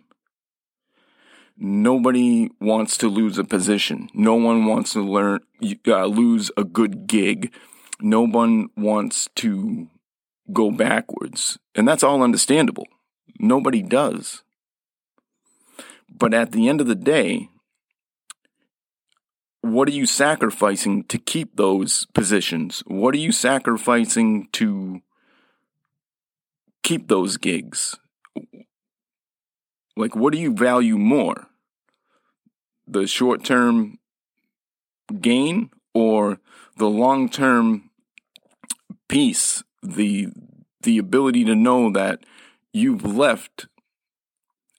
Nobody 1.58 2.50
wants 2.60 2.98
to 2.98 3.08
lose 3.08 3.38
a 3.38 3.44
position. 3.44 4.10
No 4.14 4.36
one 4.36 4.66
wants 4.66 4.94
to 4.94 5.02
learn 5.02 5.42
uh, 5.88 6.06
lose 6.06 6.50
a 6.58 6.64
good 6.64 7.08
gig. 7.08 7.54
No 8.00 8.22
one 8.26 8.70
wants 8.76 9.30
to 9.36 9.88
go 10.52 10.72
backwards. 10.72 11.60
And 11.76 11.88
that's 11.88 12.04
all 12.04 12.24
understandable. 12.24 12.88
Nobody 13.40 13.84
does. 13.84 14.44
But 16.10 16.34
at 16.34 16.52
the 16.52 16.68
end 16.68 16.82
of 16.82 16.88
the 16.88 16.96
day, 16.96 17.50
what 19.62 19.88
are 19.88 19.94
you 19.94 20.06
sacrificing 20.06 21.04
to 21.06 21.18
keep 21.18 21.56
those 21.56 22.06
positions? 22.14 22.84
What 22.88 23.14
are 23.14 23.20
you 23.20 23.32
sacrificing 23.32 24.50
to 24.54 25.02
keep 26.84 27.08
those 27.08 27.38
gigs? 27.38 27.98
Like, 29.96 30.16
what 30.16 30.34
do 30.34 30.40
you 30.40 30.54
value 30.54 30.98
more? 30.98 31.48
The 32.88 33.08
short 33.08 33.44
term 33.44 34.00
gain 35.20 35.70
or 35.94 36.40
the 36.78 36.90
long 36.90 37.30
term 37.30 37.90
peace 39.08 39.64
the 39.84 40.28
the 40.82 40.98
ability 40.98 41.44
to 41.46 41.56
know 41.56 41.92
that 41.92 42.24
you've 42.74 43.06
left 43.06 43.68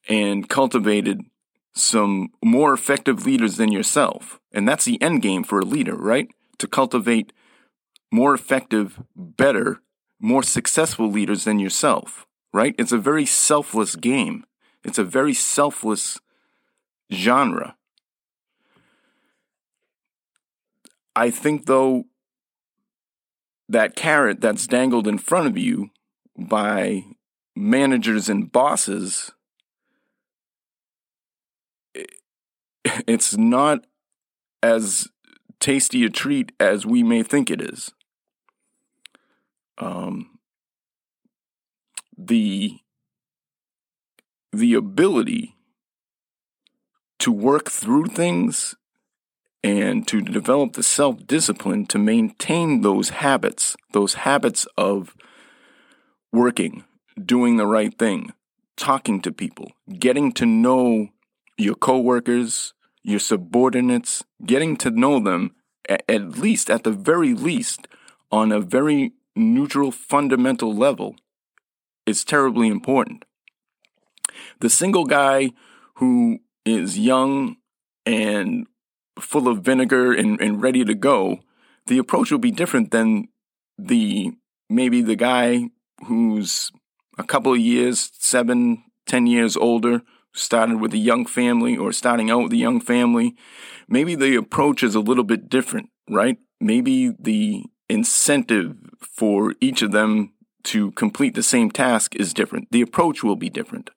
and 0.09 0.49
cultivated 0.49 1.21
some 1.75 2.31
more 2.43 2.75
effective 2.75 3.25
leaders 3.25 3.57
than 3.57 3.71
yourself. 3.71 4.41
And 4.53 4.69
that's 4.69 4.85
the 4.85 5.01
end 5.01 5.23
game 5.23 5.45
for 5.45 5.61
a 5.61 5.65
leader, 5.65 5.97
right? 5.97 6.29
To 6.59 6.67
cultivate 6.67 7.33
more 8.11 8.35
effective, 8.35 9.03
better, 9.17 9.81
more 10.21 10.43
successful 10.43 11.11
leaders 11.11 11.45
than 11.45 11.59
yourself, 11.59 12.27
right? 12.53 12.75
It's 12.79 12.93
a 12.93 12.99
very 12.99 13.27
selfless 13.27 13.97
game. 13.97 14.45
It's 14.85 14.99
a 14.99 15.05
very 15.05 15.35
selfless 15.35 16.21
genre. 17.13 17.77
I 21.15 21.31
think, 21.31 21.67
though, 21.67 22.05
that 23.69 23.97
carrot 23.97 24.41
that's 24.41 24.67
dangled 24.67 25.07
in 25.07 25.19
front 25.19 25.47
of 25.47 25.57
you 25.59 25.91
by 26.37 27.05
managers 27.55 28.29
and 28.29 28.51
bosses, 28.51 29.33
it's 33.07 33.37
not 33.37 33.85
as 34.63 35.09
tasty 35.61 36.05
a 36.05 36.11
treat 36.11 36.53
as 36.61 36.85
we 36.87 37.03
may 37.03 37.23
think 37.23 37.51
it 37.51 37.61
is. 37.61 37.93
Um, 39.79 40.39
the 42.17 42.79
the 44.53 44.75
ability 44.75 45.57
to 47.19 47.33
work 47.33 47.71
through 47.71 48.07
things 48.07 48.75
and 49.65 50.07
to 50.09 50.21
develop 50.21 50.73
the 50.73 50.83
self 50.83 51.27
discipline 51.27 51.87
to 51.87 51.99
maintain 51.99 52.83
those 52.83 53.11
habits, 53.11 53.77
those 53.93 54.15
habits 54.15 54.67
of 54.77 55.15
working, 56.33 56.85
doing 57.25 57.57
the 57.57 57.67
right 57.67 57.97
thing, 57.99 58.33
talking 58.77 59.21
to 59.23 59.33
people, 59.33 59.73
getting 59.99 60.33
to 60.33 60.47
know 60.47 61.09
your 61.57 61.75
coworkers, 61.75 62.75
your 63.03 63.19
subordinates, 63.19 64.25
getting 64.45 64.77
to 64.77 64.91
know 64.91 65.19
them 65.21 65.55
at 65.89 66.39
least, 66.39 66.71
at 66.71 66.85
the 66.85 66.93
very 66.93 67.35
least, 67.35 67.89
on 68.31 68.53
a 68.53 68.61
very 68.61 69.13
neutral, 69.35 69.91
fundamental 69.91 70.75
level 70.75 71.17
is 72.07 72.25
terribly 72.25 72.69
important. 72.69 73.25
The 74.61 74.71
single 74.71 75.05
guy 75.05 75.51
who 75.97 76.39
is 76.65 76.99
young 76.99 77.57
and 78.07 78.67
full 79.19 79.49
of 79.49 79.63
vinegar 79.63 80.13
and, 80.13 80.41
and 80.41 80.63
ready 80.63 80.85
to 80.85 80.95
go, 80.95 81.41
the 81.87 81.99
approach 81.99 82.31
will 82.31 82.39
be 82.39 82.51
different 82.51 82.91
than 82.91 83.29
the 83.79 84.33
maybe 84.71 85.03
the 85.03 85.17
guy 85.17 85.71
who's 86.07 86.71
a 87.19 87.25
couple 87.25 87.53
of 87.53 87.59
years, 87.59 88.11
seven, 88.19 88.85
ten 89.07 89.27
years 89.27 89.57
older, 89.57 90.03
started 90.35 90.81
with 90.81 90.95
a 90.95 90.99
young 90.99 91.27
family 91.27 91.77
or 91.77 91.93
starting 91.93 92.31
out 92.31 92.45
with 92.45 92.53
a 92.53 92.57
young 92.57 92.81
family. 92.81 93.37
Maybe 93.89 94.15
the 94.15 94.37
approach 94.37 94.83
is 94.83 94.95
a 94.95 95.01
little 95.01 95.25
bit 95.25 95.49
different. 95.49 95.91
right? 96.09 96.39
Maybe 96.61 97.11
the 97.19 97.65
incentive 97.89 98.77
for 99.01 99.55
each 99.61 99.83
of 99.83 99.93
them 99.93 100.33
to 100.65 100.93
complete 100.93 101.35
the 101.35 101.43
same 101.43 101.71
task 101.71 102.15
is 102.17 102.33
different. 102.33 102.69
The 102.71 102.83
approach 102.83 103.23
will 103.23 103.37
be 103.37 103.51
different. 103.51 103.91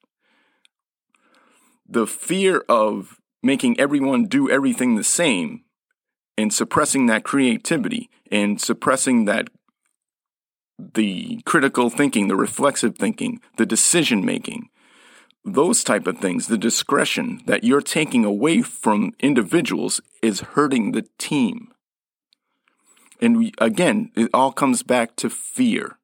The 1.87 2.07
fear 2.07 2.63
of 2.67 3.19
making 3.43 3.79
everyone 3.79 4.25
do 4.25 4.49
everything 4.49 4.95
the 4.95 5.03
same 5.03 5.63
and 6.37 6.53
suppressing 6.53 7.05
that 7.05 7.23
creativity 7.23 8.09
and 8.31 8.59
suppressing 8.59 9.25
that 9.25 9.49
the 10.77 11.41
critical 11.45 11.89
thinking, 11.89 12.27
the 12.27 12.35
reflexive 12.35 12.97
thinking, 12.97 13.39
the 13.57 13.65
decision 13.65 14.25
making, 14.25 14.69
those 15.45 15.83
type 15.83 16.07
of 16.07 16.17
things, 16.17 16.47
the 16.47 16.57
discretion 16.57 17.41
that 17.45 17.63
you're 17.63 17.81
taking 17.81 18.25
away 18.25 18.63
from 18.63 19.13
individuals 19.19 20.01
is 20.23 20.39
hurting 20.41 20.91
the 20.91 21.05
team. 21.19 21.71
And 23.21 23.37
we, 23.37 23.53
again, 23.59 24.11
it 24.15 24.31
all 24.33 24.51
comes 24.51 24.81
back 24.81 25.15
to 25.17 25.29
fear. 25.29 25.97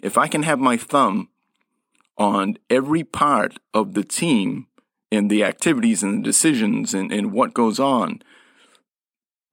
If 0.00 0.18
I 0.18 0.28
can 0.28 0.42
have 0.42 0.58
my 0.58 0.76
thumb 0.76 1.30
on 2.18 2.58
every 2.68 3.02
part 3.02 3.58
of 3.72 3.94
the 3.94 4.04
team 4.04 4.66
and 5.10 5.30
the 5.30 5.42
activities 5.42 6.02
and 6.02 6.18
the 6.18 6.28
decisions 6.28 6.92
and, 6.92 7.10
and 7.10 7.32
what 7.32 7.54
goes 7.54 7.80
on, 7.80 8.20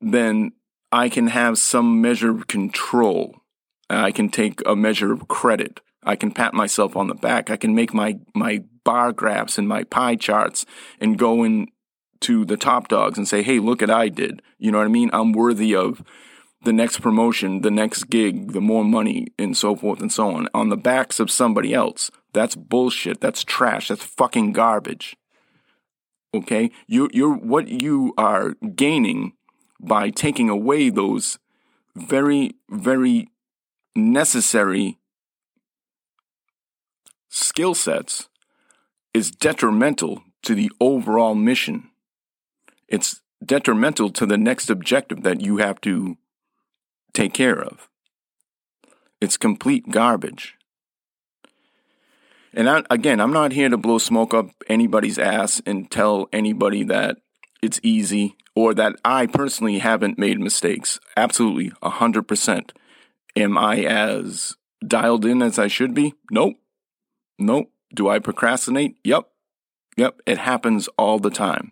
then 0.01 0.51
I 0.91 1.07
can 1.07 1.27
have 1.27 1.57
some 1.57 2.01
measure 2.01 2.31
of 2.31 2.47
control. 2.47 3.38
I 3.89 4.11
can 4.11 4.29
take 4.29 4.61
a 4.65 4.75
measure 4.75 5.13
of 5.13 5.27
credit. 5.27 5.79
I 6.03 6.15
can 6.15 6.31
pat 6.31 6.53
myself 6.53 6.96
on 6.96 7.08
the 7.08 7.15
back. 7.15 7.50
I 7.50 7.58
can 7.58 7.75
make 7.75 7.93
my, 7.93 8.20
my 8.34 8.63
bar 8.84 9.12
graphs 9.12 9.58
and 9.58 9.67
my 9.67 9.84
pie 9.84 10.15
charts 10.15 10.65
and 11.00 11.17
go 11.17 11.43
into 11.43 12.46
the 12.46 12.58
top 12.58 12.88
dogs 12.88 13.17
and 13.17 13.27
say, 13.27 13.43
hey, 13.43 13.60
look 13.60 13.81
at 13.81 13.91
I 13.91 14.10
did. 14.10 14.41
You 14.58 14.72
know 14.72 14.79
what 14.79 14.86
I 14.86 14.89
mean? 14.89 15.10
I'm 15.13 15.31
worthy 15.31 15.75
of 15.75 16.03
the 16.63 16.74
next 16.74 17.01
promotion, 17.01 17.62
the 17.62 17.72
next 17.72 18.05
gig, 18.05 18.53
the 18.53 18.62
more 18.62 18.84
money, 18.84 19.27
and 19.38 19.58
so 19.58 19.75
forth 19.75 20.00
and 20.00 20.12
so 20.12 20.29
on 20.29 20.48
on 20.53 20.70
the 20.70 20.77
backs 20.77 21.20
of 21.20 21.31
somebody 21.31 21.74
else. 21.74 22.12
That's 22.34 22.55
bullshit. 22.55 23.20
That's 23.20 23.43
trash. 23.43 23.88
That's 23.88 24.03
fucking 24.03 24.53
garbage. 24.53 25.15
Okay? 26.34 26.72
You, 26.88 27.10
you're, 27.13 27.36
what 27.36 27.67
you 27.67 28.13
are 28.17 28.53
gaining 28.75 29.34
by 29.79 30.12
taking 30.12 30.50
away 30.50 30.89
those 30.89 31.39
very, 31.96 32.55
very 32.70 33.29
necessary 33.96 34.98
skill 37.31 37.73
sets 37.73 38.27
is 39.13 39.31
detrimental 39.31 40.23
to 40.43 40.53
the 40.53 40.71
overall 40.79 41.33
mission. 41.33 41.89
It's 42.88 43.21
detrimental 43.43 44.11
to 44.11 44.25
the 44.25 44.38
next 44.38 44.69
objective 44.69 45.23
that 45.23 45.41
you 45.41 45.57
have 45.57 45.81
to 45.81 46.17
take 47.13 47.33
care 47.33 47.59
of. 47.59 47.89
It's 49.19 49.38
complete 49.38 49.89
garbage. 49.89 50.55
And 52.53 52.69
I, 52.69 52.83
again, 52.89 53.21
I'm 53.21 53.33
not 53.33 53.53
here 53.53 53.69
to 53.69 53.77
blow 53.77 53.97
smoke 53.97 54.33
up 54.33 54.50
anybody's 54.67 55.17
ass 55.17 55.61
and 55.65 55.89
tell 55.89 56.27
anybody 56.33 56.83
that 56.83 57.17
it's 57.61 57.79
easy 57.81 58.35
or 58.55 58.73
that 58.73 58.95
I 59.05 59.27
personally 59.27 59.79
haven't 59.79 60.19
made 60.19 60.39
mistakes. 60.39 61.00
Absolutely, 61.15 61.71
100%. 61.81 62.71
Am 63.38 63.57
I 63.57 63.77
as 63.85 64.57
dialed 64.85 65.23
in 65.23 65.41
as 65.41 65.57
I 65.57 65.67
should 65.67 65.93
be? 65.93 66.13
Nope. 66.29 66.61
Nope. 67.41 67.71
Do 67.93 68.07
I 68.07 68.19
procrastinate? 68.19 68.98
Yep. 69.03 69.27
Yep. 69.98 70.21
It 70.25 70.38
happens 70.38 70.88
all 70.98 71.19
the 71.19 71.29
time. 71.29 71.71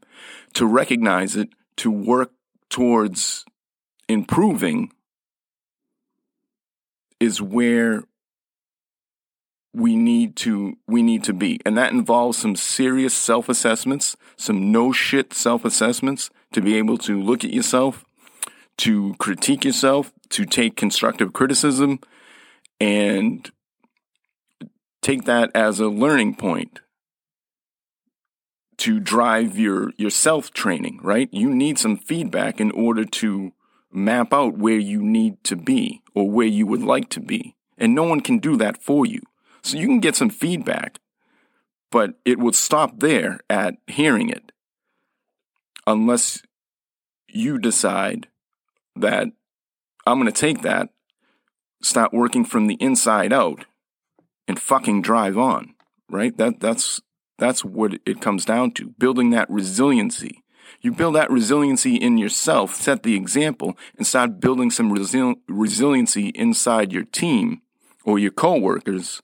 To 0.55 0.65
recognize 0.65 1.35
it, 1.35 1.49
to 1.77 1.91
work 1.91 2.31
towards 2.69 3.45
improving 4.07 4.91
is 7.19 7.41
where 7.41 8.03
we 9.73 9.95
need 9.95 10.35
to 10.35 10.75
we 10.87 11.03
need 11.03 11.23
to 11.23 11.33
be 11.33 11.59
and 11.63 11.77
that 11.77 11.91
involves 11.91 12.37
some 12.37 12.55
serious 12.55 13.13
self-assessments 13.13 14.15
some 14.35 14.71
no 14.71 14.91
shit 14.91 15.31
self-assessments 15.31 16.31
to 16.51 16.59
be 16.59 16.75
able 16.75 16.97
to 16.97 17.21
look 17.21 17.43
at 17.43 17.53
yourself 17.53 18.03
to 18.77 19.13
critique 19.19 19.63
yourself 19.63 20.11
to 20.29 20.43
take 20.43 20.75
constructive 20.75 21.33
criticism 21.33 21.99
and 22.79 23.51
take 25.01 25.25
that 25.25 25.49
as 25.55 25.79
a 25.79 25.87
learning 25.87 26.35
point 26.35 26.79
to 28.77 28.99
drive 28.99 29.57
your 29.57 29.91
your 29.97 30.09
self 30.09 30.51
training 30.53 30.99
right 31.01 31.29
you 31.31 31.53
need 31.53 31.77
some 31.77 31.97
feedback 31.97 32.61
in 32.61 32.71
order 32.71 33.03
to 33.03 33.51
map 33.91 34.33
out 34.33 34.57
where 34.57 34.77
you 34.77 35.01
need 35.01 35.43
to 35.43 35.55
be 35.55 36.01
or 36.13 36.29
where 36.29 36.47
you 36.47 36.65
would 36.67 36.83
like 36.83 37.09
to 37.09 37.19
be. 37.19 37.55
And 37.77 37.95
no 37.95 38.03
one 38.03 38.21
can 38.21 38.39
do 38.39 38.57
that 38.57 38.81
for 38.81 39.05
you. 39.05 39.21
So 39.61 39.77
you 39.77 39.87
can 39.87 39.99
get 39.99 40.15
some 40.15 40.29
feedback, 40.29 40.99
but 41.91 42.15
it 42.25 42.39
would 42.39 42.55
stop 42.55 42.99
there 42.99 43.39
at 43.49 43.75
hearing 43.87 44.29
it 44.29 44.51
unless 45.87 46.43
you 47.27 47.57
decide 47.57 48.27
that 48.95 49.27
I'm 50.05 50.19
going 50.19 50.31
to 50.31 50.39
take 50.39 50.61
that, 50.61 50.89
start 51.81 52.13
working 52.13 52.45
from 52.45 52.67
the 52.67 52.75
inside 52.75 53.33
out 53.33 53.65
and 54.49 54.59
fucking 54.59 55.01
drive 55.01 55.37
on, 55.37 55.75
right? 56.09 56.35
That 56.35 56.59
that's 56.59 56.99
that's 57.37 57.63
what 57.63 57.93
it 58.05 58.19
comes 58.19 58.43
down 58.43 58.71
to, 58.71 58.89
building 58.99 59.29
that 59.29 59.49
resiliency 59.49 60.43
you 60.81 60.91
build 60.91 61.15
that 61.15 61.31
resiliency 61.31 61.95
in 61.95 62.17
yourself, 62.17 62.75
set 62.75 63.03
the 63.03 63.15
example, 63.15 63.77
and 63.97 64.07
start 64.07 64.39
building 64.39 64.71
some 64.71 64.93
resi- 64.93 65.35
resiliency 65.47 66.29
inside 66.29 66.93
your 66.93 67.03
team 67.03 67.61
or 68.05 68.17
your 68.17 68.31
coworkers. 68.31 69.21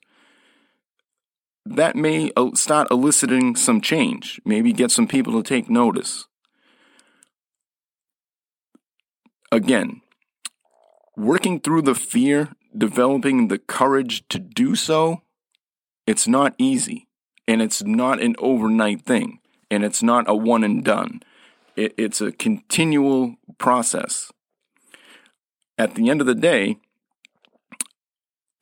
That 1.64 1.96
may 1.96 2.30
uh, 2.36 2.50
start 2.54 2.88
eliciting 2.90 3.56
some 3.56 3.80
change, 3.80 4.40
maybe 4.44 4.72
get 4.72 4.90
some 4.90 5.08
people 5.08 5.32
to 5.32 5.42
take 5.42 5.70
notice. 5.70 6.26
Again, 9.50 10.02
working 11.16 11.60
through 11.60 11.82
the 11.82 11.94
fear, 11.94 12.50
developing 12.76 13.48
the 13.48 13.58
courage 13.58 14.26
to 14.28 14.38
do 14.38 14.74
so, 14.74 15.22
it's 16.06 16.28
not 16.28 16.54
easy. 16.58 17.08
And 17.48 17.62
it's 17.62 17.82
not 17.82 18.20
an 18.20 18.34
overnight 18.38 19.02
thing. 19.02 19.40
And 19.70 19.84
it's 19.84 20.02
not 20.02 20.28
a 20.28 20.34
one 20.34 20.64
and 20.64 20.84
done. 20.84 21.22
It, 21.76 21.94
it's 21.96 22.20
a 22.20 22.32
continual 22.32 23.36
process. 23.58 24.32
At 25.78 25.94
the 25.94 26.08
end 26.08 26.20
of 26.20 26.26
the 26.26 26.34
day, 26.34 26.78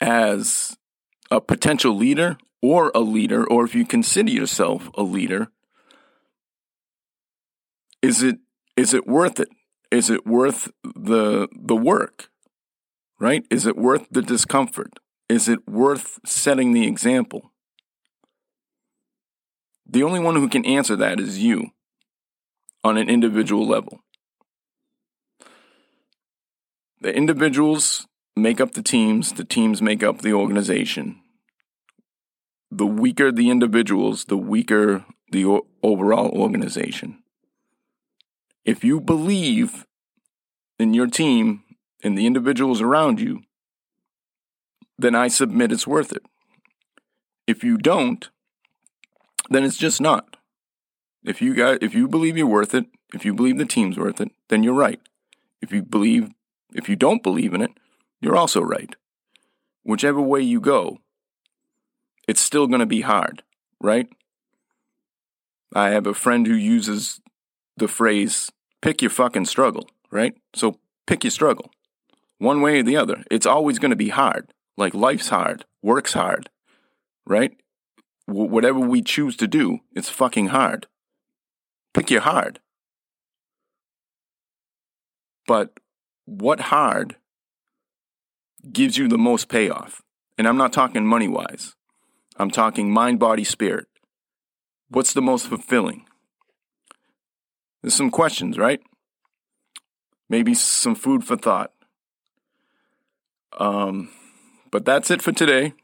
as 0.01 0.77
a 1.31 1.41
potential 1.41 1.97
leader 1.97 2.37
or 2.61 2.91
a 2.95 3.01
leader, 3.01 3.47
or 3.47 3.65
if 3.65 3.75
you 3.75 3.87
consider 3.87 4.31
yourself 4.31 4.91
a 4.95 5.03
leader, 5.03 5.49
is 8.03 8.23
it 8.23 8.39
is 8.77 8.93
it 8.93 9.07
worth 9.07 9.39
it? 9.39 9.49
Is 9.91 10.11
it 10.11 10.27
worth 10.27 10.71
the 10.83 11.49
the 11.53 11.77
work? 11.77 12.31
Right? 13.19 13.47
Is 13.51 13.67
it 13.67 13.77
worth 13.77 14.07
the 14.11 14.23
discomfort? 14.23 14.99
Is 15.29 15.49
it 15.49 15.67
worth 15.67 16.19
setting 16.27 16.73
the 16.73 16.87
example? 16.87 17.53
The 19.87 20.03
only 20.03 20.21
one 20.21 20.37
who 20.37 20.49
can 20.49 20.65
answer 20.65 20.97
that 20.97 21.21
is 21.21 21.39
you 21.39 21.71
on 22.83 22.97
an 22.99 23.09
individual 23.09 23.67
level. 23.67 24.01
The 27.01 27.15
individuals 27.15 28.07
make 28.37 28.61
up 28.61 28.73
the 28.73 28.83
teams, 28.83 29.33
the 29.33 29.45
teams 29.45 29.83
make 29.83 30.03
up 30.03 30.23
the 30.23 30.33
organization. 30.33 31.21
The 32.71 32.87
weaker 32.87 33.31
the 33.31 33.51
individuals, 33.51 34.25
the 34.27 34.37
weaker 34.37 35.05
the 35.31 35.45
o- 35.45 35.67
overall 35.83 36.31
organization. 36.31 37.23
If 38.65 38.83
you 38.83 39.01
believe 39.01 39.87
in 40.79 40.95
your 40.95 41.07
team 41.07 41.64
and 42.05 42.17
the 42.17 42.27
individuals 42.27 42.83
around 42.83 43.19
you, 43.19 43.41
then 44.99 45.15
I 45.15 45.29
submit 45.29 45.73
it's 45.73 45.87
worth 45.87 46.13
it. 46.13 46.25
If 47.47 47.65
you 47.65 47.79
don't, 47.79 48.29
then 49.51 49.65
it's 49.65 49.79
just 49.79 50.01
not. 50.01 50.37
If 51.25 51.41
you 51.41 51.55
got 51.55 51.83
if 51.83 51.95
you 51.95 52.07
believe 52.07 52.37
you're 52.37 52.47
worth 52.47 52.75
it, 52.75 52.87
if 53.15 53.25
you 53.25 53.35
believe 53.35 53.59
the 53.59 53.65
team's 53.65 53.99
worth 53.99 54.21
it, 54.21 54.31
then 54.49 54.63
you're 54.63 54.75
right. 54.75 55.01
If 55.61 55.73
you 55.73 55.83
believe 55.83 56.31
if 56.75 56.89
you 56.89 56.97
don't 56.97 57.23
believe 57.23 57.55
in 57.55 57.63
it, 57.63 57.73
you're 58.21 58.37
also 58.37 58.61
right. 58.61 58.95
Whichever 59.83 60.21
way 60.21 60.41
you 60.41 60.61
go, 60.61 60.99
it's 62.29 62.41
still 62.41 62.67
going 62.67 62.81
to 62.81 62.87
be 62.87 63.03
hard, 63.03 63.43
right? 63.81 64.09
I 65.75 65.91
have 65.91 66.07
a 66.07 66.15
friend 66.15 66.47
who 66.47 66.55
uses 66.55 67.21
the 67.77 67.89
phrase 67.89 68.51
pick 68.81 69.03
your 69.03 69.11
fucking 69.11 69.47
struggle, 69.47 69.89
right? 70.11 70.35
So 70.55 70.79
pick 71.07 71.25
your 71.25 71.31
struggle. 71.31 71.71
One 72.39 72.61
way 72.61 72.81
or 72.81 72.83
the 72.83 72.97
other. 72.97 73.25
It's 73.31 73.47
always 73.47 73.79
going 73.79 73.91
to 73.91 73.97
be 73.97 74.09
hard. 74.09 74.53
Like 74.77 74.95
life's 74.95 75.29
hard, 75.29 75.65
work's 75.83 76.15
hard, 76.15 76.51
right? 77.27 77.57
W- 78.27 78.51
whatever 78.51 78.81
we 78.81 79.03
choose 79.03 79.37
to 79.37 79.47
do, 79.47 79.81
it's 79.95 80.09
fucking 80.09 80.49
hard. 80.49 80.89
Pick 81.93 82.11
your 82.11 82.23
hard. 82.23 82.59
But 85.47 85.79
what 86.25 86.61
hard 86.61 87.17
gives 88.73 88.97
you 88.97 89.07
the 89.09 89.19
most 89.19 89.49
payoff? 89.49 90.03
And 90.37 90.49
I'm 90.49 90.57
not 90.57 90.73
talking 90.73 91.07
money 91.07 91.29
wise, 91.29 91.77
I'm 92.37 92.51
talking 92.51 92.91
mind, 92.91 93.21
body, 93.21 93.45
spirit. 93.45 93.87
What's 94.89 95.13
the 95.13 95.23
most 95.23 95.47
fulfilling? 95.47 96.07
There's 97.83 97.95
some 97.95 98.11
questions, 98.11 98.59
right? 98.59 98.81
Maybe 100.29 100.55
some 100.55 100.95
food 100.95 101.25
for 101.25 101.37
thought. 101.37 101.73
Um, 103.59 104.11
but 104.71 104.85
that's 104.85 105.11
it 105.11 105.23
for 105.23 105.33
today. 105.33 105.75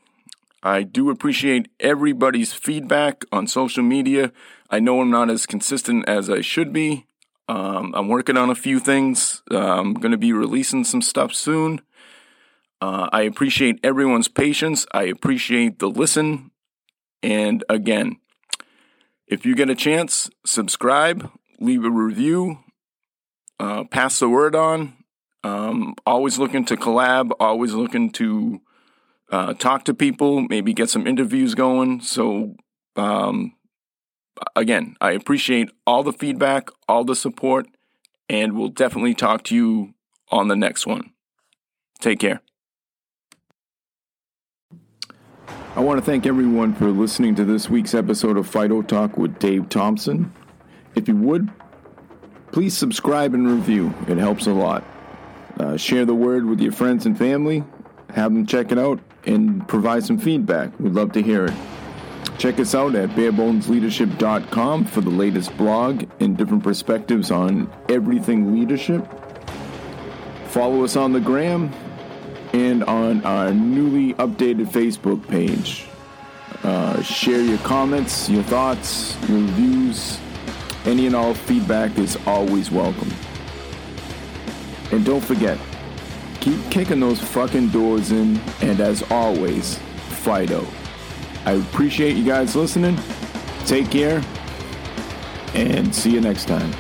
I 0.63 0.83
do 0.83 1.11
appreciate 1.11 1.69
everybody's 1.81 2.53
feedback 2.53 3.25
on 3.33 3.47
social 3.47 3.83
media. 3.83 4.33
I 4.69 4.79
know 4.79 5.01
I'm 5.01 5.11
not 5.11 5.31
as 5.31 5.47
consistent 5.47 6.09
as 6.09 6.29
I 6.29 6.43
should 6.43 6.73
be. 6.73 7.07
Um, 7.49 7.93
I'm 7.97 8.09
working 8.09 8.37
on 8.37 8.51
a 8.51 8.55
few 8.55 8.79
things. 8.79 9.43
Uh, 9.51 9.59
I'm 9.59 9.95
going 9.95 10.13
to 10.13 10.19
be 10.19 10.33
releasing 10.33 10.85
some 10.85 11.03
stuff 11.03 11.33
soon. 11.33 11.81
Uh, 12.81 13.09
I 13.13 13.23
appreciate 13.23 13.81
everyone's 13.83 14.29
patience. 14.29 14.87
I 14.93 15.05
appreciate 15.05 15.79
the 15.79 15.89
listen. 15.89 16.51
And 17.23 17.65
again, 17.69 18.17
if 19.27 19.45
you 19.45 19.55
get 19.55 19.71
a 19.71 19.75
chance, 19.75 20.31
subscribe, 20.45 21.31
leave 21.59 21.85
a 21.85 21.91
review, 21.91 22.59
uh, 23.59 23.85
pass 23.85 24.19
the 24.19 24.29
word 24.29 24.55
on. 24.55 24.95
Um, 25.43 25.95
always 26.07 26.39
looking 26.39 26.65
to 26.67 26.77
collab, 26.77 27.31
always 27.41 27.73
looking 27.73 28.11
to 28.13 28.61
uh, 29.31 29.55
talk 29.55 29.85
to 29.85 29.95
people, 29.95 30.43
maybe 30.43 30.75
get 30.75 30.91
some 30.91 31.07
interviews 31.07 31.55
going. 31.55 32.01
So, 32.01 32.57
um, 32.97 33.55
again, 34.55 34.97
I 35.01 35.13
appreciate 35.13 35.71
all 35.87 36.03
the 36.03 36.13
feedback, 36.13 36.69
all 36.89 37.05
the 37.05 37.17
support, 37.17 37.67
and 38.29 38.57
we'll 38.57 38.69
definitely 38.69 39.15
talk 39.15 39.45
to 39.45 39.55
you 39.55 39.95
on 40.31 40.49
the 40.49 40.57
next 40.57 40.87
one. 40.87 41.13
Take 42.01 42.21
care. 42.21 42.43
I 45.77 45.81
want 45.81 46.01
to 46.01 46.05
thank 46.05 46.27
everyone 46.27 46.75
for 46.75 46.91
listening 46.91 47.37
to 47.37 47.45
this 47.45 47.71
week's 47.71 47.95
episode 47.95 48.37
of 48.37 48.49
Fido 48.49 48.83
Talk 48.83 49.17
with 49.17 49.39
Dave 49.39 49.69
Thompson. 49.69 50.33
If 50.97 51.07
you 51.07 51.17
would, 51.17 51.49
please 52.51 52.77
subscribe 52.77 53.35
and 53.35 53.47
review. 53.47 53.95
It 54.09 54.19
helps 54.19 54.47
a 54.49 54.53
lot. 54.53 54.85
Uh, 55.61 55.77
share 55.77 56.07
the 56.07 56.15
word 56.15 56.47
with 56.47 56.59
your 56.59 56.73
friends 56.73 57.05
and 57.05 57.19
family. 57.19 57.63
Have 58.15 58.33
them 58.33 58.47
check 58.47 58.73
it 58.73 58.79
out 58.79 58.99
and 59.27 59.69
provide 59.69 60.03
some 60.03 60.17
feedback. 60.17 60.71
We'd 60.81 60.95
love 60.95 61.13
to 61.13 61.23
hear 61.23 61.45
it. 61.45 61.55
Check 62.39 62.59
us 62.59 62.75
out 62.75 62.95
at 62.95 63.11
barebonesleadership.com 63.11 64.87
for 64.87 65.03
the 65.03 65.11
latest 65.11 65.55
blog 65.59 66.05
and 66.19 66.35
different 66.35 66.63
perspectives 66.63 67.31
on 67.31 67.71
everything 67.91 68.59
leadership. 68.59 69.07
Follow 70.47 70.83
us 70.83 70.97
on 70.97 71.13
the 71.13 71.21
gram 71.21 71.71
and 72.55 72.83
on 72.85 73.23
our 73.27 73.53
newly 73.53 74.15
updated 74.15 74.67
Facebook 74.69 75.29
page. 75.29 75.87
Uh, 76.63 77.03
share 77.03 77.43
your 77.43 77.59
comments, 77.59 78.31
your 78.31 78.43
thoughts, 78.45 79.15
your 79.29 79.41
views. 79.41 80.19
Any 80.87 81.07
and 81.07 81.15
all 81.15 81.35
feedback 81.35 81.99
is 81.99 82.17
always 82.27 82.71
welcome. 82.71 83.13
And 84.93 85.05
don't 85.05 85.21
forget, 85.21 85.59
keep 86.41 86.59
kicking 86.71 87.01
those 87.01 87.21
fucking 87.21 87.69
doors 87.69 88.13
in, 88.13 88.39
and 88.61 88.81
as 88.81 89.03
always, 89.11 89.79
Fido. 90.23 90.67
I 91.45 91.53
appreciate 91.53 92.17
you 92.17 92.25
guys 92.25 92.57
listening. 92.57 92.99
Take 93.67 93.91
care, 93.91 94.23
and 95.55 95.95
see 95.95 96.11
you 96.11 96.21
next 96.21 96.47
time. 96.47 96.73